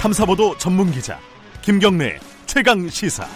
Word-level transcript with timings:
탐사보도 0.00 0.56
전문 0.58 0.90
기자 0.90 1.18
김경래 1.62 2.18
최강 2.44 2.88
시사. 2.88 3.26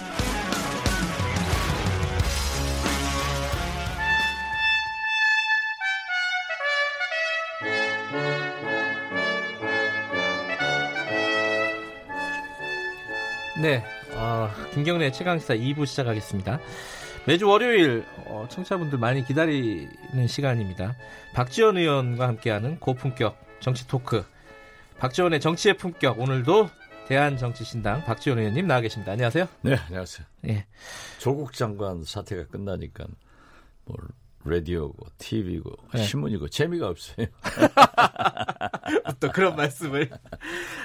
네, 13.61 13.85
어, 14.15 14.49
김경래 14.73 15.11
최강시사 15.11 15.55
2부 15.55 15.87
시작하겠습니다. 15.87 16.61
매주 17.27 17.49
월요일 17.49 18.05
어, 18.27 18.47
청취자분들 18.49 18.99
많이 18.99 19.25
기다리는 19.25 20.27
시간입니다. 20.27 20.95
박지원 21.35 21.77
의원과 21.77 22.29
함께하는 22.29 22.79
고품격 22.79 23.37
정치 23.61 23.87
토크. 23.89 24.25
박지원의 25.01 25.41
정치의 25.41 25.77
품격 25.79 26.21
오늘도 26.21 26.69
대한정치신당 27.09 28.05
박지원 28.05 28.39
의원님 28.39 28.67
나와 28.67 28.81
계십니다. 28.83 29.13
안녕하세요. 29.13 29.47
네, 29.63 29.75
안녕하세요. 29.75 30.27
예. 30.49 30.67
조국 31.19 31.55
장관 31.55 32.05
사태가 32.05 32.47
끝나니까 32.49 33.07
뭐 33.87 33.97
라디오고 34.45 35.07
TV고 35.19 35.71
네. 35.95 36.03
신문이고 36.03 36.49
재미가 36.49 36.89
없어요. 36.89 37.27
또 39.21 39.31
그런 39.33 39.55
말씀을. 39.57 40.09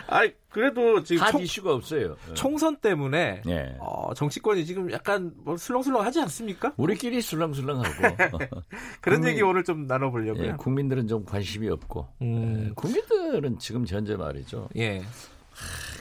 아, 0.07 0.27
그래도 0.49 1.03
지금 1.03 1.23
핫 1.23 1.31
총, 1.31 1.41
이슈가 1.41 1.73
없어요. 1.73 2.17
총선 2.33 2.75
때문에 2.77 3.41
네. 3.45 3.75
어, 3.79 4.13
정치권이 4.13 4.65
지금 4.65 4.91
약간 4.91 5.31
뭐 5.37 5.55
슬렁슬렁하지 5.57 6.21
않습니까? 6.21 6.73
우리끼리 6.77 7.21
술렁술렁하고 7.21 8.37
그런 9.01 9.19
국민- 9.19 9.31
얘기 9.33 9.41
오늘 9.41 9.63
좀 9.63 9.87
나눠보려고요. 9.87 10.45
예, 10.45 10.51
국민들은 10.53 11.07
좀 11.07 11.23
관심이 11.23 11.69
없고 11.69 12.07
음. 12.21 12.67
예, 12.69 12.73
국민들 12.75 13.14
은 13.43 13.57
지금 13.59 13.85
현재 13.87 14.15
말이죠. 14.15 14.69
예. 14.77 15.03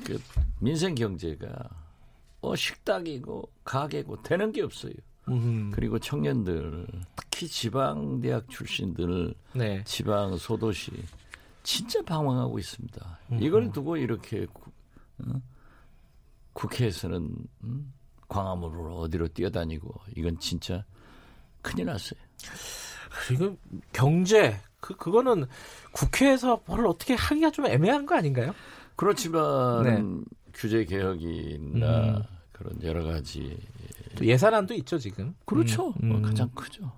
그 0.06 0.20
민생 0.60 0.94
경제가 0.94 1.48
어 2.42 2.54
식당이고 2.54 3.48
가게고 3.64 4.22
되는 4.22 4.52
게 4.52 4.62
없어요. 4.62 4.92
음. 5.28 5.70
그리고 5.74 5.98
청년들 5.98 6.86
특히 7.16 7.48
지방 7.48 8.20
대학 8.20 8.48
출신들 8.50 9.34
네. 9.54 9.82
지방 9.84 10.36
소도시 10.36 10.92
진짜 11.62 12.02
방황하고 12.02 12.58
있습니다. 12.58 13.18
이걸 13.40 13.72
두고 13.72 13.96
이렇게 13.96 14.44
구- 14.46 14.70
어? 15.26 15.40
국회에서는 16.52 17.34
음? 17.64 17.92
광화문으로 18.28 18.98
어디로 18.98 19.28
뛰어다니고 19.28 19.92
이건 20.16 20.38
진짜 20.38 20.84
큰일 21.62 21.86
났어요. 21.86 22.20
지금 23.26 23.56
경제 23.92 24.60
그 24.84 24.94
그거는 24.96 25.46
국회에서 25.92 26.60
뭘 26.66 26.86
어떻게 26.86 27.14
하기가 27.14 27.50
좀 27.52 27.64
애매한 27.64 28.04
거 28.04 28.16
아닌가요? 28.16 28.54
그렇지만 28.96 30.26
규제 30.52 30.84
개혁이나 30.84 32.00
네. 32.02 32.10
음. 32.10 32.22
그런 32.52 32.82
여러 32.82 33.02
가지 33.02 33.56
또 34.14 34.26
예산안도 34.26 34.74
있죠 34.74 34.98
지금. 34.98 35.34
그렇죠. 35.46 35.94
음, 36.02 36.08
뭐 36.08 36.18
음. 36.18 36.22
가장 36.22 36.50
크죠. 36.54 36.92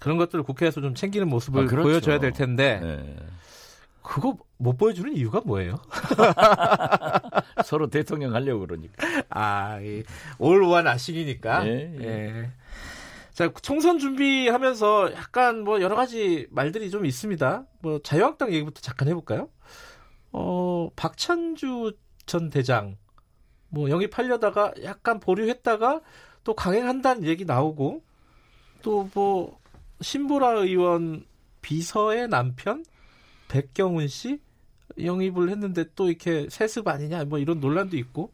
그런 0.00 0.16
것들을 0.16 0.42
국회에서 0.42 0.80
좀 0.80 0.96
챙기는 0.96 1.28
모습을 1.28 1.64
아, 1.64 1.66
그렇죠. 1.68 1.88
보여줘야 1.88 2.18
될 2.18 2.32
텐데 2.32 2.80
네. 2.80 3.16
그거 4.02 4.36
못 4.56 4.76
보여주는 4.76 5.14
이유가 5.14 5.40
뭐예요? 5.44 5.76
서로 7.64 7.88
대통령 7.88 8.34
하려고 8.34 8.66
그러니까. 8.66 9.06
아, 9.30 9.78
올오한 10.38 10.88
아식이니까. 10.88 11.66
예, 11.68 11.96
예. 12.00 12.50
자, 13.36 13.52
총선 13.60 13.98
준비하면서 13.98 15.12
약간 15.12 15.62
뭐 15.62 15.82
여러 15.82 15.94
가지 15.94 16.46
말들이 16.50 16.90
좀 16.90 17.04
있습니다. 17.04 17.66
뭐 17.82 17.98
자유한국당 18.02 18.50
얘기부터 18.50 18.80
잠깐 18.80 19.08
해볼까요? 19.08 19.50
어, 20.32 20.88
박찬주 20.96 21.98
전 22.24 22.48
대장 22.48 22.96
뭐 23.68 23.90
영입하려다가 23.90 24.72
약간 24.84 25.20
보류했다가 25.20 26.00
또 26.44 26.54
강행한다는 26.54 27.24
얘기 27.24 27.44
나오고 27.44 28.02
또 28.80 29.10
뭐 29.12 29.58
신보라 30.00 30.52
의원 30.60 31.26
비서의 31.60 32.28
남편 32.28 32.86
백경훈 33.48 34.08
씨 34.08 34.40
영입을 35.02 35.50
했는데 35.50 35.84
또 35.94 36.08
이렇게 36.08 36.46
세습 36.50 36.88
아니냐 36.88 37.24
뭐 37.24 37.38
이런 37.38 37.60
논란도 37.60 37.96
있고 37.98 38.32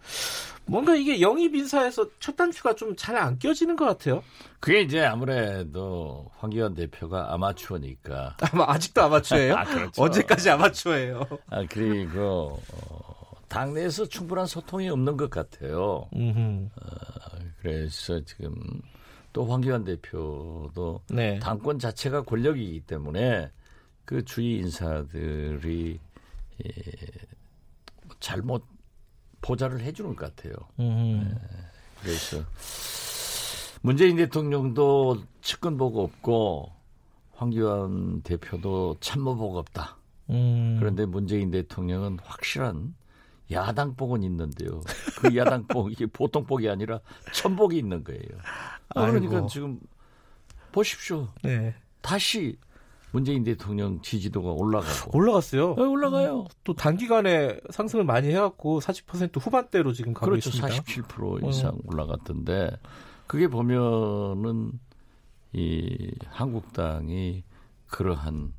뭔가 0.64 0.94
이게 0.94 1.20
영입 1.20 1.54
인사에서 1.54 2.06
첫 2.20 2.36
단추가 2.36 2.74
좀 2.74 2.94
잘 2.96 3.16
안 3.16 3.38
껴지는 3.38 3.74
것 3.76 3.84
같아요. 3.86 4.22
그게 4.60 4.80
이제 4.82 5.00
아무래도 5.04 6.30
황교안 6.38 6.74
대표가 6.74 7.32
아마추어니까. 7.34 8.36
아마 8.52 8.64
아직도 8.68 9.02
아마추어예요? 9.02 9.54
아, 9.58 9.64
그렇죠. 9.64 10.02
언제까지 10.02 10.50
아마추어예요? 10.50 11.26
아, 11.50 11.64
그리고 11.68 12.60
어, 12.72 13.32
당내에서 13.48 14.06
충분한 14.06 14.46
소통이 14.46 14.88
없는 14.88 15.16
것 15.16 15.30
같아요. 15.30 16.08
음흠. 16.14 16.68
그래서 17.60 18.20
지금 18.24 18.54
또 19.32 19.44
황교안 19.46 19.84
대표도 19.84 21.00
네. 21.10 21.38
당권 21.40 21.78
자체가 21.78 22.22
권력이기 22.22 22.80
때문에 22.80 23.50
그 24.04 24.24
주위 24.24 24.58
인사들이 24.58 25.98
예, 26.64 26.70
잘못 28.20 28.64
보좌를 29.40 29.80
해주는 29.80 30.14
것 30.14 30.34
같아요. 30.34 30.54
음흠. 30.78 31.34
그래서 32.00 32.44
문재인 33.82 34.16
대통령도 34.16 35.22
측근보고 35.40 36.02
없고 36.02 36.72
황교안 37.32 38.22
대표도 38.22 38.96
참모보고 39.00 39.58
없다. 39.58 39.96
음. 40.30 40.76
그런데 40.78 41.04
문재인 41.04 41.50
대통령은 41.50 42.18
확실한 42.22 42.94
야당복은 43.50 44.22
있는데요. 44.22 44.80
그 45.18 45.34
야당복이 45.36 46.06
보통 46.06 46.44
복이 46.44 46.68
아니라 46.68 47.00
천복이 47.32 47.76
있는 47.76 48.04
거예요. 48.04 48.22
아, 48.94 49.06
그러니까 49.06 49.36
아이고. 49.36 49.46
지금 49.48 49.80
보십시오. 50.70 51.28
네. 51.42 51.74
다시 52.00 52.56
문재인 53.12 53.44
대통령 53.44 54.00
지지도가 54.00 54.50
올라가고 54.50 55.16
올라갔어요. 55.16 55.72
어, 55.72 55.82
올라가요. 55.88 56.46
또 56.64 56.74
단기간에 56.74 57.60
상승을 57.70 58.04
많이 58.04 58.28
해갖고 58.30 58.80
40% 58.80 59.38
후반대로 59.38 59.92
지금 59.92 60.14
가고 60.14 60.30
그렇죠. 60.30 60.48
있습니다. 60.48 60.82
47% 60.82 61.48
이상 61.48 61.78
올라갔던데 61.84 62.70
그게 63.26 63.48
보면은 63.48 64.72
이 65.52 66.10
한국당이 66.28 67.44
그러한 67.88 68.54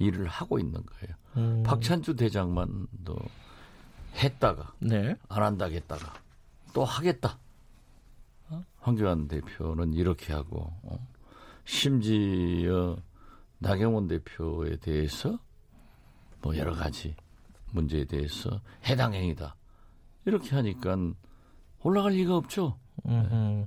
일을 0.00 0.26
하고 0.26 0.58
있는 0.58 0.84
거예요. 0.84 1.16
음. 1.36 1.62
박찬주 1.64 2.16
대장만도 2.16 3.16
했다가 4.16 4.74
네. 4.80 5.16
안 5.28 5.42
한다겠다가 5.42 6.14
또 6.72 6.84
하겠다. 6.84 7.38
어? 8.50 8.64
황교안 8.80 9.28
대표는 9.28 9.92
이렇게 9.92 10.32
하고 10.32 10.72
어? 10.82 10.98
심지어 11.64 12.96
나경원 13.64 14.08
대표에 14.08 14.76
대해서 14.76 15.38
뭐 16.42 16.56
여러 16.56 16.74
가지 16.74 17.16
문제에 17.72 18.04
대해서 18.04 18.60
해당 18.84 19.14
행위다. 19.14 19.56
이렇게 20.26 20.54
하니까 20.54 20.96
올라갈 21.82 22.12
리가 22.12 22.36
없죠. 22.36 22.78
음. 23.06 23.66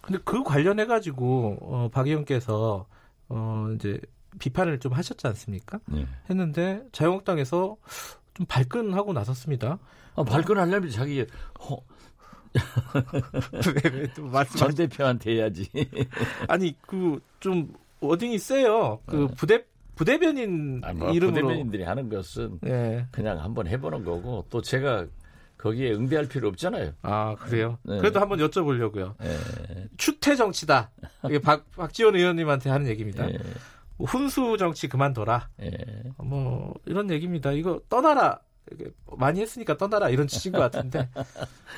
근데 0.00 0.18
그 0.24 0.42
관련해 0.42 0.86
가지고 0.86 1.58
어, 1.60 1.88
박 1.92 2.08
의원께서 2.08 2.86
어 3.28 3.66
이제 3.74 4.00
비판을 4.38 4.80
좀 4.80 4.92
하셨지 4.92 5.26
않습니까? 5.26 5.78
네. 5.86 6.06
했는데 6.28 6.82
자유한국당에서 6.92 7.76
좀 8.34 8.46
발끈하고 8.46 9.12
나섰습니다. 9.12 9.78
아, 10.16 10.24
발끈하려면 10.24 10.90
자기 10.90 11.26
어, 11.60 11.76
전 14.56 14.74
대표한테 14.74 15.32
해야지. 15.32 15.68
아니 16.48 16.76
그 16.80 17.20
좀 17.40 17.72
워딩이 18.00 18.38
세요. 18.38 19.00
그 19.06 19.28
부대 19.36 19.64
부대변인 19.94 20.80
아, 20.84 20.92
뭐 20.92 21.10
이름으로 21.10 21.42
부대변인들이 21.42 21.82
하는 21.84 22.08
것은 22.08 22.58
예. 22.66 23.06
그냥 23.10 23.42
한번 23.42 23.66
해보는 23.66 24.04
거고 24.04 24.46
또 24.48 24.62
제가 24.62 25.06
거기에 25.58 25.92
응대할 25.92 26.26
필요 26.26 26.48
없잖아요. 26.48 26.92
아 27.02 27.36
그래요. 27.38 27.76
네. 27.82 27.98
그래도 27.98 28.18
한번 28.18 28.38
여쭤보려고요. 28.38 29.14
예, 29.22 29.88
추태 29.98 30.34
정치다. 30.34 30.90
이게 31.26 31.38
박 31.38 31.70
박지원 31.72 32.16
의원님한테 32.16 32.70
하는 32.70 32.86
얘기입니다. 32.86 33.30
예, 33.30 33.38
훈수 33.98 34.56
정치 34.58 34.88
그만둬라. 34.88 35.50
예. 35.60 35.70
뭐 36.16 36.72
이런 36.86 37.10
얘기입니다. 37.10 37.52
이거 37.52 37.80
떠나라. 37.90 38.40
많이 39.18 39.40
했으니까 39.40 39.76
떠나라 39.76 40.08
이런 40.10 40.28
취지인 40.28 40.52
것 40.52 40.60
같은데 40.60 41.08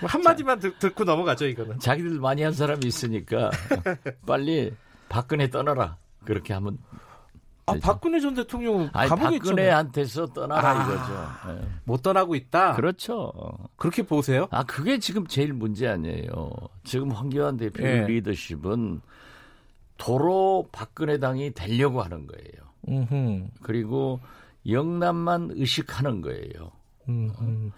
뭐 0.00 0.10
한마디만 0.10 0.58
듣, 0.60 0.78
듣고 0.78 1.04
넘어가죠 1.04 1.46
이거는. 1.46 1.78
자기들 1.78 2.20
많이 2.20 2.42
한 2.42 2.52
사람이 2.52 2.86
있으니까 2.86 3.50
빨리 4.26 4.72
박근혜 5.08 5.48
떠나라. 5.48 5.96
그렇게 6.24 6.52
하면 6.54 6.78
아 7.66 7.74
되죠. 7.74 7.86
박근혜 7.86 8.20
전 8.20 8.34
대통령은 8.34 8.90
아니 8.92 9.08
감옥에. 9.08 9.38
박근혜한테서 9.38 10.26
떠나라 10.28 10.70
아. 10.70 10.82
이거죠. 10.82 11.58
예. 11.60 11.68
못 11.84 12.02
떠나고 12.02 12.34
있다. 12.34 12.74
그렇죠. 12.74 13.32
그렇게 13.76 14.02
보세요? 14.02 14.48
아 14.50 14.64
그게 14.64 14.98
지금 14.98 15.26
제일 15.26 15.52
문제 15.52 15.88
아니에요. 15.88 16.50
지금 16.84 17.10
황교안 17.10 17.56
대표 17.56 17.84
예. 17.84 18.00
의 18.00 18.06
리더십은 18.06 19.00
도로 19.96 20.68
박근혜 20.72 21.18
당이 21.18 21.52
되려고 21.52 22.02
하는 22.02 22.26
거예요. 22.26 22.72
음흠. 22.88 23.48
그리고 23.62 24.20
영남만 24.68 25.50
의식하는 25.52 26.20
거예요. 26.20 26.72
음, 27.08 27.32
음. 27.40 27.72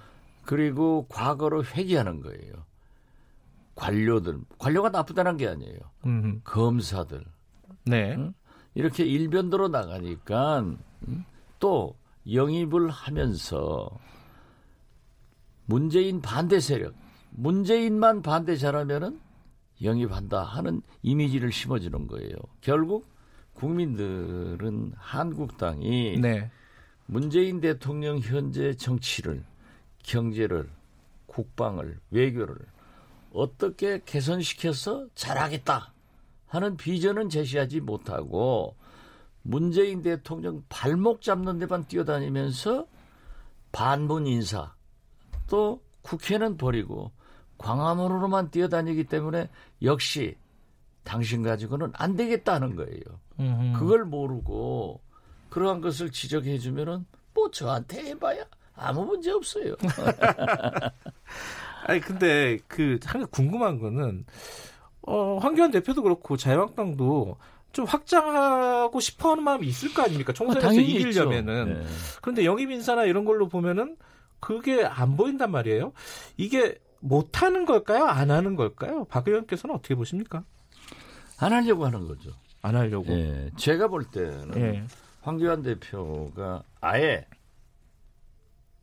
그리고 0.45 1.07
과거로 1.09 1.65
회귀하는 1.65 2.21
거예요. 2.21 2.53
관료들, 3.75 4.39
관료가 4.59 4.91
나쁘다는 4.91 5.37
게 5.37 5.49
아니에요. 5.49 5.79
음. 6.07 6.41
검사들. 6.45 7.25
네. 7.85 8.15
응? 8.17 8.35
이렇게 8.75 9.05
일변도로 9.05 9.69
나가니까 9.69 10.61
응? 11.09 11.25
또 11.59 11.97
영입을 12.31 12.91
하면서 12.91 13.89
문재인 15.67 16.21
반대 16.21 16.61
세력, 16.61 16.95
문재인만 17.31 18.23
반대 18.23 18.57
잘하면은 18.57 19.21
영입한다 19.83 20.43
하는 20.43 20.83
이미지를 21.03 21.53
심어주는 21.53 22.07
거예요. 22.07 22.37
결국 22.61 23.07
국민들은 23.55 24.93
한국당이 24.97 26.19
네. 26.21 26.51
문재인 27.07 27.61
대통령 27.61 28.19
현재 28.19 28.75
정치를, 28.75 29.45
경제를, 30.03 30.69
국방을, 31.27 31.99
외교를 32.11 32.57
어떻게 33.33 34.01
개선시켜서 34.05 35.09
잘하겠다 35.15 35.94
하는 36.55 36.77
비전은 36.77 37.29
제시하지 37.29 37.81
못하고 37.81 38.77
문재인 39.43 40.03
대통령 40.03 40.63
발목 40.69 41.21
잡는 41.21 41.59
데만 41.59 41.87
뛰어다니면서 41.87 42.87
반문 43.73 44.27
인사 44.27 44.73
또 45.49 45.83
국회는 46.03 46.57
버리고 46.57 47.11
광화문으로만 47.59 48.51
뛰어다니기 48.51 49.05
때문에 49.05 49.51
역시 49.83 50.37
당신 51.03 51.43
가지고는 51.43 51.91
안 51.95 52.15
되겠다는 52.17 52.77
거예요. 52.77 53.03
음. 53.41 53.73
그걸 53.77 54.05
모르고 54.05 55.01
그러한 55.51 55.81
것을 55.81 56.11
지적해 56.11 56.59
주면은 56.59 57.05
뭐 57.35 57.51
저한테 57.51 58.11
해봐야 58.11 58.45
아무 58.75 59.05
문제 59.05 59.33
없어요. 59.33 59.75
아니 61.87 62.01
근데 62.01 62.59
그한 62.69 63.27
궁금한 63.27 63.79
거는 63.79 64.25
어 65.07 65.39
황교안 65.39 65.71
대표도 65.71 66.03
그렇고 66.03 66.37
자유한국당도 66.37 67.37
좀 67.73 67.85
확장하고 67.85 69.01
싶어하는 69.01 69.43
마음이 69.43 69.67
있을 69.67 69.93
거 69.93 70.03
아닙니까? 70.03 70.33
총선에서 70.33 70.67
당연히 70.67 70.93
이기려면은. 70.93 71.81
네. 71.81 71.87
그런데 72.23 72.45
영입 72.45 72.71
인사나 72.71 73.05
이런 73.05 73.25
걸로 73.25 73.49
보면은 73.49 73.97
그게 74.41 74.85
안 74.85 75.17
보인단 75.17 75.51
말이에요. 75.51 75.93
이게 76.37 76.79
못 77.01 77.43
하는 77.43 77.67
걸까요? 77.67 78.05
안 78.05 78.31
하는 78.31 78.57
걸까요? 78.57 79.05
박 79.05 79.29
의원께서는 79.29 79.75
어떻게 79.75 79.95
보십니까? 79.95 80.45
안 81.39 81.53
하려고 81.53 81.85
하는 81.85 82.07
거죠. 82.07 82.31
안 82.63 82.77
하려고. 82.77 83.13
예, 83.13 83.51
제가 83.57 83.89
볼 83.89 84.05
때는 84.05 84.57
예. 84.57 84.85
황교안 85.21 85.63
대표가 85.63 86.63
아예 86.81 87.27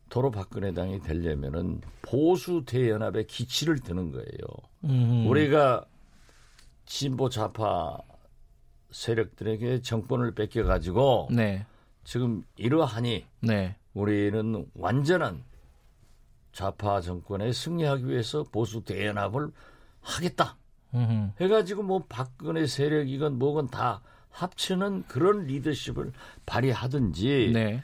도로 0.10 0.30
박근혜 0.30 0.74
당이 0.74 1.02
되려면은 1.02 1.82
보수 2.02 2.64
대연합의 2.66 3.28
기치를 3.28 3.80
드는 3.80 4.12
거예요. 4.12 4.28
음. 4.84 5.26
우리가 5.28 5.86
진보 6.92 7.30
좌파 7.30 7.98
세력들에게 8.92 9.82
정권을 9.82 10.36
뺏겨 10.36 10.66
가지고 10.66 11.30
네. 11.32 11.66
지금 12.04 12.44
이러하니 12.58 13.26
네. 13.40 13.78
우리는 13.94 14.66
완전한 14.76 15.42
좌파 16.52 17.00
정권에 17.00 17.54
승리하기 17.54 18.08
위해서 18.08 18.44
보수 18.44 18.84
대연합을 18.84 19.52
하겠다. 20.02 20.58
음. 20.94 21.32
해가지고 21.40 21.84
뭐 21.84 22.04
박근혜 22.10 22.68
세력이건 22.68 23.40
뭐건 23.40 23.70
다 23.70 24.02
합치는 24.30 25.06
그런 25.08 25.46
리더십을 25.46 26.12
발휘하든지 26.46 27.52
네. 27.54 27.84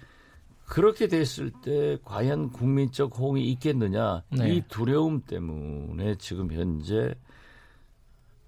그렇게 0.65 1.07
됐을 1.07 1.51
때 1.63 1.97
과연 2.03 2.51
국민적 2.51 3.17
호응이 3.17 3.49
있겠느냐 3.51 4.23
네. 4.31 4.53
이 4.53 4.63
두려움 4.67 5.21
때문에 5.21 6.15
지금 6.15 6.51
현재 6.51 7.15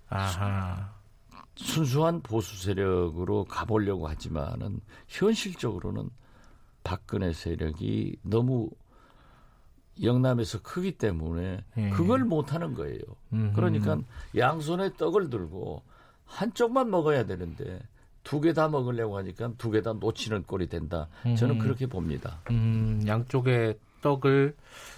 아하. 0.10 0.94
순수한 1.56 2.22
보수 2.22 2.62
세력으로 2.64 3.44
가보려고 3.46 4.08
하지만은 4.08 4.80
현실적으로는 5.08 6.10
박근혜 6.84 7.34
세력이 7.34 8.18
너무 8.24 8.70
영남에서 10.02 10.62
크기 10.62 10.94
때문에 10.98 11.64
예. 11.78 11.90
그걸 11.90 12.24
못하는 12.24 12.74
거예요. 12.74 13.02
음흠. 13.34 13.54
그러니까 13.56 13.98
양손에 14.38 14.94
떡을 14.96 15.30
들고 15.30 15.84
한쪽만 16.26 16.90
먹어야 16.90 17.26
되는데 17.26 17.82
두 18.24 18.40
개 18.42 18.54
다 18.54 18.70
먹으려고 18.70 19.18
하니까 19.18 19.52
두 19.58 19.72
개 19.72 19.82
다 19.82 19.94
놓치는 19.94 20.44
꼴이 20.44 20.68
된다. 20.68 21.10
저는 21.38 21.56
음. 21.56 21.60
그렇게 21.60 21.88
봅니다. 21.88 22.40
음, 22.52 23.04
양쪽의 23.06 23.78
떡을 24.02 24.56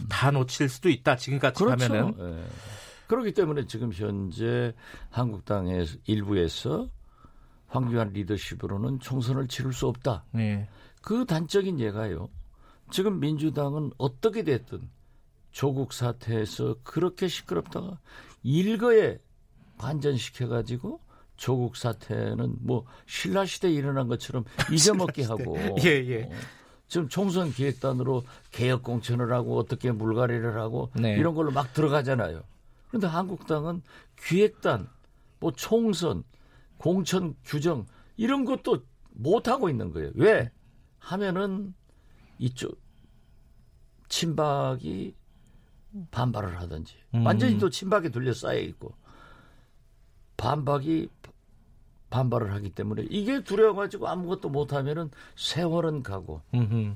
다 0.09 0.29
놓칠 0.29 0.69
수도 0.69 0.89
있다. 0.89 1.15
지금까지 1.15 1.63
하면은. 1.63 2.13
예. 2.19 2.45
그렇기 3.11 3.33
때문에 3.33 3.65
지금 3.65 3.91
현재 3.91 4.73
한국당의 5.09 5.85
일부에서 6.05 6.87
황교안 7.67 8.13
리더십으로는 8.13 9.01
총선을 9.01 9.49
치를 9.49 9.73
수 9.73 9.87
없다. 9.87 10.23
네. 10.31 10.69
그 11.01 11.25
단적인 11.25 11.81
예가요. 11.81 12.29
지금 12.89 13.19
민주당은 13.19 13.91
어떻게 13.97 14.43
됐든 14.45 14.89
조국 15.51 15.91
사태에서 15.91 16.77
그렇게 16.83 17.27
시끄럽다가 17.27 17.99
일거에 18.43 19.19
반전시켜가지고 19.77 21.01
조국 21.35 21.75
사태는 21.75 22.59
뭐 22.61 22.85
신라 23.07 23.45
시대에 23.45 23.73
일어난 23.73 24.07
것처럼 24.07 24.45
잊어먹게 24.71 25.23
하고 25.23 25.57
예, 25.83 25.89
예. 26.07 26.23
어, 26.23 26.29
지금 26.87 27.09
총선 27.09 27.51
기획단으로 27.51 28.23
개혁 28.51 28.83
공천을 28.83 29.33
하고 29.33 29.57
어떻게 29.57 29.91
물갈이를 29.91 30.57
하고 30.57 30.91
네. 30.95 31.17
이런 31.17 31.35
걸로 31.35 31.51
막 31.51 31.73
들어가잖아요. 31.73 32.43
그런데 32.91 33.07
한국당은 33.07 33.81
기획단, 34.17 34.89
뭐 35.39 35.53
총선, 35.53 36.25
공천 36.77 37.35
규정 37.45 37.85
이런 38.17 38.43
것도 38.43 38.83
못 39.11 39.47
하고 39.47 39.69
있는 39.69 39.93
거예요. 39.93 40.11
왜? 40.15 40.51
하면은 40.99 41.73
이쪽 42.37 42.77
친박이 44.09 45.15
반발을 46.11 46.59
하든지 46.59 46.95
음. 47.15 47.25
완전히 47.25 47.57
또 47.57 47.69
친박에 47.69 48.09
둘러싸여 48.09 48.59
있고 48.59 48.93
반박이 50.35 51.07
반발을 52.09 52.51
하기 52.55 52.71
때문에 52.71 53.05
이게 53.09 53.41
두려워가지고 53.41 54.09
아무것도 54.09 54.49
못하면은 54.49 55.09
세월은 55.37 56.03
가고 56.03 56.41
음흠. 56.53 56.95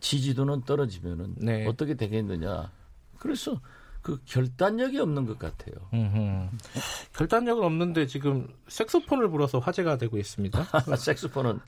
지지도는 0.00 0.64
떨어지면은 0.64 1.34
네. 1.38 1.66
어떻게 1.66 1.94
되겠느냐. 1.94 2.70
그래서 3.18 3.58
그 4.04 4.18
결단력이 4.26 5.00
없는 5.00 5.24
것 5.24 5.38
같아요. 5.38 5.74
음흠. 5.94 6.50
결단력은 7.16 7.64
없는데 7.64 8.06
지금 8.06 8.46
색소폰을 8.68 9.30
불어서 9.30 9.60
화제가 9.60 9.96
되고 9.96 10.18
있습니다. 10.18 10.62
색소폰은 10.98 11.58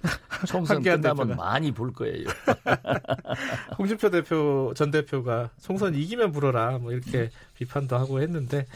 총선 0.47 0.83
끝나면. 0.83 1.35
많이 1.35 1.73
불 1.73 1.95
거예요. 1.95 2.27
홍준표 3.79 4.11
대표 4.11 4.75
전 4.77 4.91
대표가 4.91 5.49
총선 5.63 5.95
이기면 5.95 6.33
불어라 6.33 6.77
뭐 6.79 6.93
이렇게 6.93 7.31
비판도 7.55 7.97
하고 7.97 8.21
했는데 8.21 8.67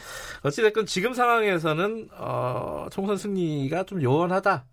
어찌됐건 0.41 0.87
지금 0.87 1.13
상황에서는 1.13 2.09
어, 2.17 2.87
총선 2.91 3.15
승리가 3.17 3.83
좀 3.83 4.01
요원하다. 4.01 4.65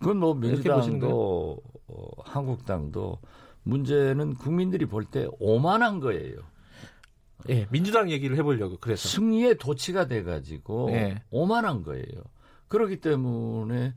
그건 0.00 0.16
뭐 0.18 0.34
민주당도 0.34 1.60
어, 1.86 2.08
한국당도 2.24 3.20
문제는 3.62 4.34
국민들이 4.34 4.84
볼 4.86 5.04
때 5.04 5.28
오만한 5.38 6.00
거예요. 6.00 6.38
예, 7.48 7.66
민주당 7.70 8.10
얘기를 8.10 8.36
해보려고 8.36 8.76
그래서. 8.80 9.08
승리의 9.08 9.58
도치가 9.58 10.06
돼가지고 10.06 10.90
네. 10.90 11.22
오만한 11.30 11.82
거예요. 11.82 12.06
그렇기 12.68 13.00
때문에 13.00 13.94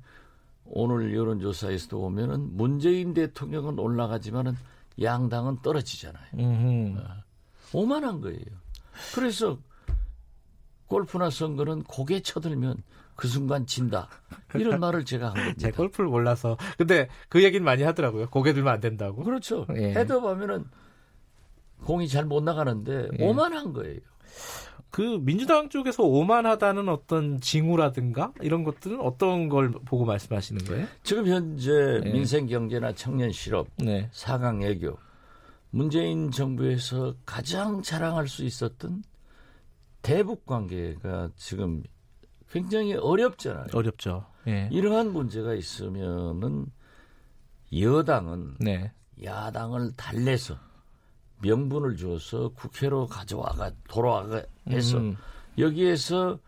오늘 0.65 1.15
여론조사에서도 1.15 1.99
보면은 1.99 2.55
문재인 2.55 3.13
대통령은 3.13 3.79
올라가지만은 3.79 4.55
양당은 5.01 5.61
떨어지잖아요. 5.61 6.25
음흠. 6.37 6.99
오만한 7.73 8.21
거예요. 8.21 8.39
그래서 9.15 9.57
골프나 10.87 11.29
선거는 11.29 11.83
고개 11.83 12.19
쳐들면 12.19 12.83
그 13.15 13.27
순간 13.27 13.65
진다. 13.65 14.09
이런 14.55 14.79
말을 14.81 15.05
제가 15.05 15.27
한 15.27 15.33
겁니다. 15.33 15.55
제 15.57 15.71
골프를 15.71 16.09
몰라서. 16.09 16.57
근데 16.77 17.07
그 17.27 17.43
얘기는 17.43 17.63
많이 17.63 17.83
하더라고요. 17.83 18.27
고개 18.29 18.53
들면 18.53 18.71
안 18.73 18.79
된다고. 18.79 19.23
그렇죠. 19.23 19.65
예. 19.75 19.93
헤드업 19.93 20.23
하면은 20.25 20.65
공이 21.83 22.07
잘 22.07 22.25
못 22.25 22.43
나가는데 22.43 23.09
예. 23.19 23.25
오만한 23.27 23.73
거예요. 23.73 23.99
그 24.91 25.19
민주당 25.21 25.69
쪽에서 25.69 26.03
오만하다는 26.03 26.89
어떤 26.89 27.39
징후라든가 27.39 28.33
이런 28.41 28.63
것들은 28.63 28.99
어떤 28.99 29.47
걸 29.49 29.71
보고 29.71 30.05
말씀하시는 30.05 30.65
거예요? 30.65 30.87
지금 31.03 31.27
현재 31.27 32.01
예. 32.03 32.11
민생 32.11 32.47
경제나 32.47 32.93
청년 32.93 33.31
실업, 33.31 33.67
네. 33.77 34.09
4강 34.11 34.63
외교 34.63 34.97
문재인 35.71 36.31
정부에서 36.31 37.13
가장 37.25 37.81
자랑할 37.83 38.27
수 38.27 38.43
있었던 38.43 39.03
대북 40.01 40.45
관계가 40.45 41.29
지금 41.35 41.83
굉장히 42.49 42.95
어렵잖아요. 42.95 43.67
어렵죠. 43.73 44.25
예. 44.47 44.69
이러한 44.71 45.13
문제가 45.13 45.53
있으면은 45.53 46.65
여당은 47.77 48.55
네. 48.59 48.91
야당을 49.23 49.91
달래서 49.95 50.55
명분을 51.41 51.97
줘서 51.97 52.49
국회로 52.49 53.07
가져와가 53.07 53.71
돌아와가 53.87 54.43
해서 54.69 54.97
음. 54.97 55.15
여기에서 55.57 56.39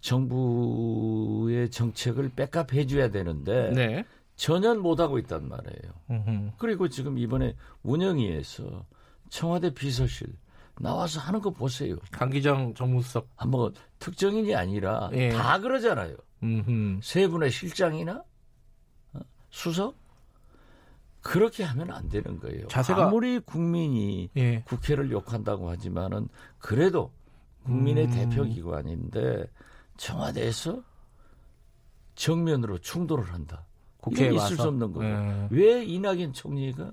정부의 0.00 1.70
정책을 1.70 2.30
백업해 2.34 2.86
줘야 2.86 3.10
되는데 3.10 3.70
네. 3.70 4.04
전혀 4.34 4.74
못 4.74 4.98
하고 4.98 5.18
있단 5.18 5.48
말이에요. 5.48 5.92
음흠. 6.10 6.50
그리고 6.58 6.88
지금 6.88 7.18
이번에 7.18 7.54
운영위에서 7.82 8.84
청와대 9.30 9.72
비서실 9.72 10.28
나와서 10.80 11.20
하는 11.20 11.40
거 11.40 11.50
보세요. 11.50 11.96
강기정 12.10 12.74
정무수석. 12.74 13.28
한번 13.36 13.72
특정인이 13.98 14.54
아니라 14.54 15.10
예. 15.12 15.28
다 15.30 15.58
그러잖아요. 15.60 16.16
음흠. 16.42 17.00
세 17.02 17.28
분의 17.28 17.50
실장이나 17.50 18.24
어, 19.12 19.20
수석 19.50 19.94
그렇게 21.22 21.62
하면 21.64 21.90
안 21.92 22.08
되는 22.08 22.38
거예요. 22.38 22.66
자세가- 22.66 22.98
아무리 23.06 23.38
국민이 23.38 24.28
예. 24.36 24.62
국회를 24.66 25.10
욕한다고 25.12 25.70
하지만은 25.70 26.28
그래도 26.58 27.12
국민의 27.64 28.06
음. 28.06 28.10
대표 28.10 28.42
기관인데 28.44 29.46
청와대에서 29.96 30.82
정면으로 32.14 32.78
충돌을 32.78 33.32
한다. 33.32 33.64
국회에 33.98 34.26
이건 34.28 34.38
와서. 34.38 34.54
있을 34.54 34.62
수 34.62 34.68
없는 34.68 34.92
거예요. 34.92 35.16
예. 35.16 35.48
왜 35.56 35.84
이낙연 35.84 36.32
총리가 36.32 36.90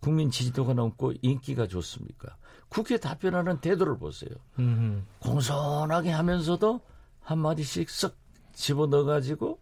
국민 0.00 0.30
지지도가 0.30 0.72
높고 0.72 1.12
인기가 1.22 1.66
좋습니까? 1.66 2.36
국회 2.68 2.96
답변하는 2.96 3.60
태도를 3.60 3.98
보세요. 3.98 4.30
음흠. 4.58 5.02
공손하게 5.20 6.10
하면서도 6.10 6.80
한마디씩 7.20 7.88
쓱 7.88 8.14
집어넣어가지고 8.54 9.60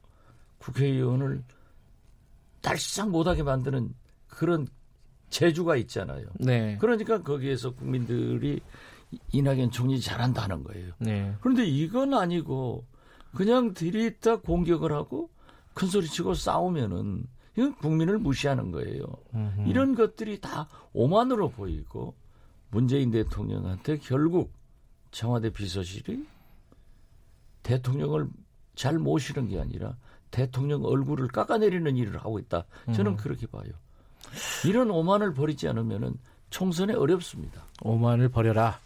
국회의원을 0.58 1.42
딸싹 2.60 3.10
못하게 3.10 3.42
만드는 3.42 3.94
그런 4.28 4.66
재주가 5.28 5.76
있잖아요. 5.76 6.26
네. 6.40 6.76
그러니까 6.80 7.22
거기에서 7.22 7.72
국민들이 7.74 8.60
이- 9.10 9.18
이낙연 9.32 9.70
총리 9.70 10.00
잘한다는 10.00 10.64
거예요. 10.64 10.92
네. 10.98 11.34
그런데 11.40 11.64
이건 11.64 12.14
아니고 12.14 12.84
그냥 13.34 13.74
들이다 13.74 14.36
공격을 14.40 14.92
하고 14.92 15.30
큰 15.74 15.88
소리 15.88 16.06
치고 16.06 16.34
싸우면은 16.34 17.26
이건 17.56 17.74
국민을 17.76 18.18
무시하는 18.18 18.70
거예요. 18.72 19.04
음흠. 19.34 19.68
이런 19.68 19.94
것들이 19.94 20.40
다 20.40 20.68
오만으로 20.92 21.50
보이고 21.50 22.14
문재인 22.70 23.10
대통령한테 23.10 23.98
결국 23.98 24.52
청와대 25.10 25.50
비서실이 25.50 26.26
대통령을 27.62 28.28
잘 28.74 28.98
모시는 28.98 29.48
게 29.48 29.60
아니라 29.60 29.96
대통령 30.30 30.84
얼굴을 30.84 31.28
깎아내리는 31.28 31.96
일을 31.96 32.18
하고 32.18 32.38
있다. 32.38 32.64
저는 32.92 33.16
그렇게 33.16 33.46
봐요. 33.46 33.70
이런 34.66 34.90
오만을 34.90 35.34
버리지 35.34 35.68
않으면은 35.68 36.14
총선에 36.50 36.94
어렵습니다. 36.94 37.64
오만을 37.82 38.28
버려라. 38.28 38.78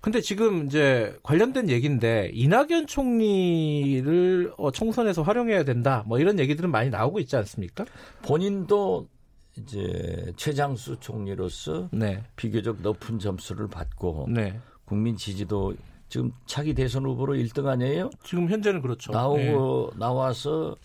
근데 0.00 0.20
지금 0.20 0.66
이제 0.66 1.16
관련된 1.22 1.68
얘기인데 1.68 2.30
이낙연 2.32 2.86
총리를 2.86 4.52
어, 4.56 4.70
총선에서 4.70 5.22
활용해야 5.22 5.64
된다. 5.64 6.04
뭐 6.06 6.18
이런 6.20 6.38
얘기들은 6.38 6.70
많이 6.70 6.88
나오고 6.90 7.18
있지 7.20 7.36
않습니까? 7.36 7.84
본인도 8.22 9.08
이제 9.56 10.32
최장수 10.36 10.98
총리로서 11.00 11.88
네. 11.92 12.22
비교적 12.36 12.80
높은 12.80 13.18
점수를 13.18 13.66
받고 13.66 14.28
네. 14.30 14.60
국민 14.84 15.16
지지도 15.16 15.74
지금 16.08 16.32
차기 16.46 16.74
대선 16.74 17.04
후보로 17.04 17.34
1등 17.34 17.66
아니에요? 17.66 18.10
지금 18.24 18.48
현재는 18.48 18.80
그렇죠. 18.80 19.12
나오고 19.12 19.92
나와서 19.96 20.76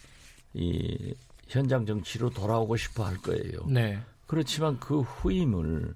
이 0.54 1.14
현장 1.48 1.86
정치로 1.86 2.30
돌아오고 2.30 2.76
싶어 2.78 3.06
할 3.06 3.18
거예요. 3.18 3.66
네. 3.68 3.92
네. 3.94 4.00
그렇지만 4.28 4.80
그 4.80 5.02
후임을 5.02 5.94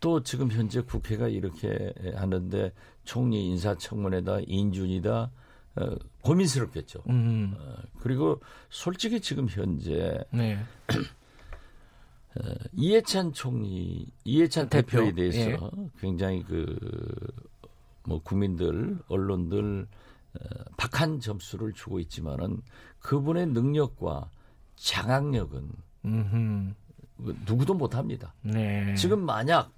또 0.00 0.22
지금 0.22 0.50
현재 0.50 0.80
국회가 0.80 1.28
이렇게 1.28 1.92
하는데 2.14 2.72
총리 3.04 3.46
인사청문회다 3.48 4.40
인준이다 4.46 5.30
어, 5.76 5.96
고민스럽겠죠. 6.22 7.02
음. 7.08 7.54
어, 7.58 7.76
그리고 8.00 8.40
솔직히 8.70 9.20
지금 9.20 9.48
현재 9.48 10.18
네. 10.30 10.58
이해찬 12.72 13.32
총리, 13.32 14.06
이해찬 14.24 14.68
대표, 14.68 14.98
대표 14.98 15.08
에 15.08 15.12
대해서 15.12 15.40
예. 15.40 15.58
굉장히 16.00 16.44
그 16.44 16.76
뭐 18.04 18.20
국민들, 18.22 18.98
언론들 19.08 19.86
어, 20.34 20.38
박한 20.76 21.20
점수를 21.20 21.72
주고 21.72 21.98
있지만은 22.00 22.62
그분의 23.00 23.46
능력과 23.48 24.30
장악력은 24.76 25.70
음흠. 26.04 26.74
누구도 27.46 27.74
못합니다. 27.74 28.34
네. 28.42 28.94
지금 28.94 29.24
만약 29.24 29.72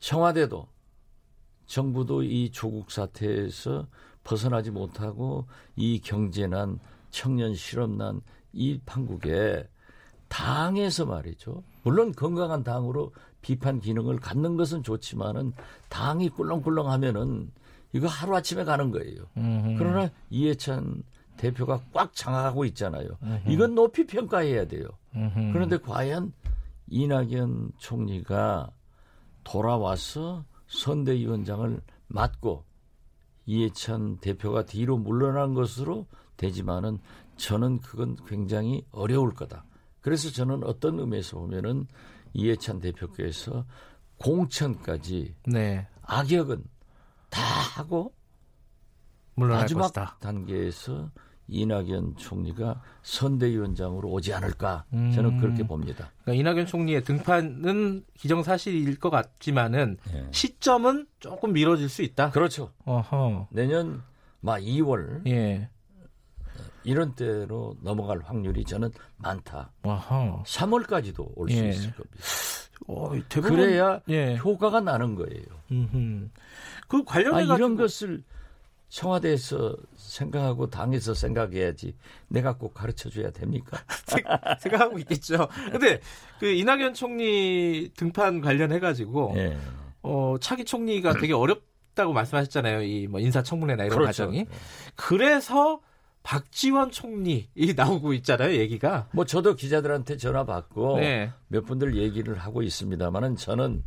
청와대도 0.00 0.68
정부도 1.66 2.22
이 2.22 2.50
조국 2.50 2.90
사태에서 2.90 3.86
벗어나지 4.24 4.70
못하고 4.70 5.46
이 5.76 6.00
경제난 6.00 6.78
청년 7.10 7.54
실업난 7.54 8.20
이 8.52 8.78
판국에 8.84 9.66
당에서 10.28 11.06
말이죠. 11.06 11.62
물론 11.82 12.12
건강한 12.12 12.62
당으로 12.62 13.12
비판 13.42 13.80
기능을 13.80 14.20
갖는 14.20 14.56
것은 14.56 14.82
좋지만은 14.82 15.52
당이 15.88 16.30
꿀렁꿀렁하면은 16.30 17.50
이거 17.92 18.06
하루 18.06 18.34
아침에 18.34 18.64
가는 18.64 18.90
거예요. 18.90 19.24
음흠. 19.36 19.74
그러나 19.78 20.10
이해찬 20.30 21.02
대표가 21.36 21.80
꽉 21.92 22.14
장악하고 22.14 22.64
있잖아요. 22.66 23.08
이건 23.46 23.74
높이 23.74 24.06
평가해야 24.06 24.66
돼요. 24.66 24.86
음흠. 25.14 25.52
그런데 25.52 25.76
과연 25.78 26.32
이낙연 26.88 27.72
총리가 27.78 28.70
돌아와서 29.44 30.44
선대위원장을 30.68 31.80
맡고 32.08 32.64
이해찬 33.46 34.18
대표가 34.18 34.64
뒤로 34.64 34.96
물러난 34.96 35.54
것으로 35.54 36.06
되지만은 36.36 36.98
저는 37.36 37.80
그건 37.80 38.16
굉장히 38.26 38.84
어려울 38.92 39.34
거다. 39.34 39.64
그래서 40.00 40.30
저는 40.30 40.64
어떤 40.64 40.98
의미에서 41.00 41.38
보면은 41.38 41.86
이해찬 42.32 42.80
대표께서 42.80 43.64
공천까지 44.18 45.34
네. 45.46 45.86
악역은 46.02 46.64
다 47.30 47.42
하고 47.42 48.12
물러날 49.34 49.62
마지막 49.62 49.82
것이다. 49.82 50.16
단계에서 50.20 51.10
이낙연 51.48 52.16
총리가 52.16 52.80
선대위원장으로 53.02 54.08
오지 54.10 54.32
않을까 54.32 54.84
음. 54.92 55.10
저는 55.12 55.38
그렇게 55.38 55.66
봅니다. 55.66 56.10
그러니까 56.22 56.40
이낙연 56.40 56.66
총리의 56.66 57.04
등판은 57.04 58.04
기정사실일 58.16 58.98
것 58.98 59.10
같지만은 59.10 59.98
예. 60.14 60.28
시점은 60.30 61.06
조금 61.20 61.52
미뤄질 61.52 61.88
수 61.88 62.02
있다. 62.02 62.30
그렇죠. 62.30 62.70
어허. 62.84 63.48
내년 63.50 64.02
막 64.40 64.60
2월 64.60 65.26
예. 65.26 65.68
이런 66.84 67.14
때로 67.14 67.76
넘어갈 67.80 68.20
확률이 68.24 68.64
저는 68.64 68.90
많다. 69.18 69.70
어허. 69.82 70.42
3월까지도 70.46 71.32
올수 71.36 71.56
예. 71.56 71.68
있을 71.68 71.92
겁니다. 71.94 72.16
어, 72.88 73.12
대부분 73.28 73.56
그래야 73.56 74.00
예. 74.08 74.36
효과가 74.36 74.80
나는 74.80 75.14
거예요. 75.14 75.44
음흠. 75.70 76.28
그 76.88 76.96
아, 76.98 77.02
관련해 77.06 77.46
가지고 77.46 77.56
이런 77.56 77.76
것을 77.76 78.22
청와대에서 78.88 79.74
생각하고 79.96 80.68
당에서 80.68 81.14
생각해야지 81.14 81.94
내가 82.28 82.56
꼭 82.58 82.74
가르쳐 82.74 83.08
줘야 83.08 83.30
됩니까? 83.30 83.78
생각하고 84.60 84.98
있겠죠. 84.98 85.48
근데 85.70 86.00
그 86.38 86.46
이낙연 86.52 86.92
총리 86.94 87.90
등판 87.96 88.40
관련해 88.42 88.80
가지고 88.80 89.32
예. 89.36 89.56
어, 90.02 90.34
차기 90.40 90.64
총리가 90.64 91.14
되게 91.14 91.32
어렵다고 91.32 92.12
말씀하셨잖아요. 92.12 92.82
이 92.82 93.06
뭐 93.08 93.20
인사청문회나 93.20 93.84
이런 93.84 93.98
그렇죠. 93.98 94.24
과정이. 94.24 94.44
그래서 94.96 95.80
박지원 96.22 96.90
총리 96.90 97.48
이 97.54 97.74
나오고 97.74 98.12
있잖아요, 98.14 98.54
얘기가. 98.56 99.08
뭐 99.12 99.24
저도 99.24 99.54
기자들한테 99.54 100.16
전화 100.16 100.44
받고 100.44 100.98
네. 101.00 101.32
몇 101.48 101.64
분들 101.66 101.96
얘기를 101.96 102.38
하고 102.38 102.62
있습니다만은 102.62 103.36
저는 103.36 103.82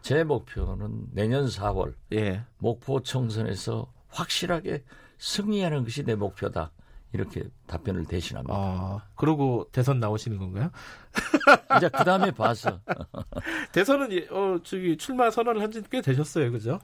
제 0.00 0.24
목표는 0.24 1.06
내년 1.12 1.46
4월 1.46 1.94
예. 2.12 2.42
목포 2.58 3.02
총선에서 3.02 3.92
확실하게 4.08 4.82
승리하는 5.18 5.84
것이 5.84 6.04
내 6.04 6.14
목표다. 6.14 6.70
이렇게 7.14 7.44
답변을 7.66 8.06
대신합니다. 8.06 8.54
아, 8.56 9.02
그러고 9.16 9.68
대선 9.70 10.00
나오시는 10.00 10.38
건가요? 10.38 10.70
이제 11.76 11.90
그 11.90 12.04
다음에 12.04 12.30
봐서 12.30 12.80
대선은 13.72 14.12
예, 14.12 14.26
어, 14.30 14.58
저기 14.64 14.96
출마 14.96 15.30
선언을 15.30 15.60
한 15.60 15.70
지 15.70 15.82
꽤 15.90 16.00
되셨어요. 16.00 16.50
그죠? 16.50 16.80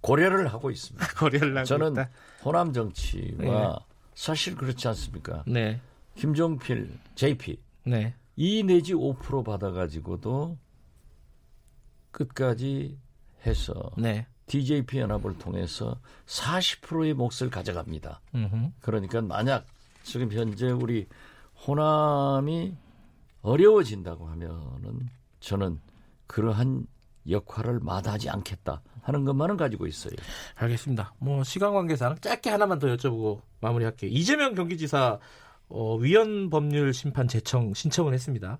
고려를 0.00 0.48
하고 0.48 0.70
있습니다. 0.70 1.06
거리를 1.14 1.54
나고 1.54 1.66
저는 1.66 1.92
있다. 1.92 2.10
호남 2.44 2.72
정치와 2.72 3.78
사실 4.14 4.56
그렇지 4.56 4.88
않습니까? 4.88 5.44
네. 5.46 5.80
김종필, 6.14 6.98
JP 7.14 7.60
네. 7.84 8.14
2 8.36 8.64
내지 8.64 8.94
5% 8.94 9.44
받아가지고도 9.44 10.58
끝까지 12.10 12.98
해서 13.46 13.74
네. 13.96 14.26
DJP 14.46 14.98
연합을 14.98 15.38
통해서 15.38 16.00
40%의 16.26 17.14
몫을 17.14 17.50
가져갑니다. 17.50 18.20
음흠. 18.34 18.70
그러니까 18.80 19.20
만약 19.20 19.66
지금 20.02 20.32
현재 20.32 20.70
우리 20.70 21.06
호남이 21.66 22.74
어려워진다고 23.42 24.26
하면은 24.28 25.08
저는 25.40 25.80
그러한 26.26 26.86
역할을 27.28 27.80
마다하지 27.80 28.30
않겠다 28.30 28.82
하는 29.02 29.24
것만은 29.24 29.56
가지고 29.56 29.86
있어요. 29.86 30.12
알겠습니다. 30.54 31.14
뭐 31.18 31.44
시간 31.44 31.72
관계상 31.72 32.18
짧게 32.20 32.50
하나만 32.50 32.78
더 32.78 32.88
여쭤보고 32.88 33.40
마무리할게요. 33.60 34.10
이재명 34.12 34.54
경기지사 34.54 35.18
어, 35.70 35.96
위헌 35.96 36.50
법률 36.50 36.92
심판 36.94 37.28
제청 37.28 37.74
신청을 37.74 38.14
했습니다. 38.14 38.58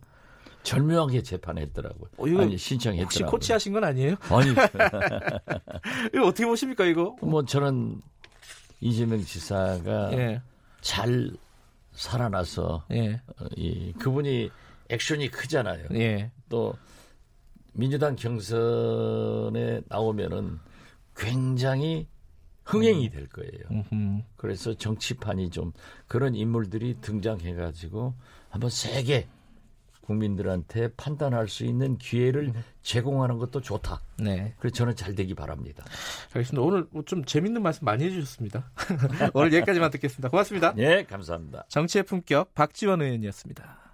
절묘하게 0.62 1.22
재판했더라고요. 1.22 2.10
어, 2.18 2.42
아니 2.42 2.58
신청했더라고요. 2.58 3.04
혹시 3.04 3.22
코치하신 3.22 3.72
건 3.72 3.84
아니에요? 3.84 4.16
아니 4.30 4.50
이거 6.12 6.26
어떻게 6.26 6.44
보십니까 6.46 6.84
이거? 6.84 7.16
뭐 7.22 7.44
저는 7.44 8.02
이재명 8.80 9.22
지사가 9.24 10.12
예, 10.12 10.42
잘 10.80 11.30
살아나서 11.92 12.84
예, 12.92 13.20
어, 13.40 13.46
이 13.56 13.92
그분이 13.98 14.50
액션이 14.88 15.30
크잖아요. 15.30 15.86
예. 15.94 16.30
또 16.48 16.74
민주당 17.78 18.16
경선에 18.16 19.82
나오면은 19.86 20.58
굉장히 21.16 22.08
흥행이 22.64 23.08
될 23.10 23.28
거예요. 23.28 23.52
음흠. 23.70 24.22
그래서 24.36 24.74
정치판이 24.74 25.50
좀 25.50 25.72
그런 26.08 26.34
인물들이 26.34 26.96
등장해가지고 27.00 28.14
한번 28.50 28.68
세게 28.68 29.28
국민들한테 30.00 30.88
판단할 30.96 31.48
수 31.48 31.64
있는 31.64 31.98
기회를 31.98 32.52
제공하는 32.82 33.38
것도 33.38 33.60
좋다. 33.60 34.00
네. 34.18 34.54
그래서 34.58 34.74
저는 34.74 34.96
잘 34.96 35.14
되기 35.14 35.34
바랍니다. 35.34 35.84
알겠습니다. 36.34 36.60
오늘 36.60 36.86
뭐좀 36.90 37.24
재밌는 37.24 37.62
말씀 37.62 37.84
많이 37.84 38.04
해주셨습니다. 38.04 38.72
오늘 39.34 39.52
여기까지만 39.52 39.90
듣겠습니다. 39.92 40.30
고맙습니다. 40.30 40.74
예, 40.78 41.04
감사합니다. 41.04 41.66
정치의 41.68 42.02
품격 42.02 42.54
박지원 42.54 43.02
의원이었습니다. 43.02 43.87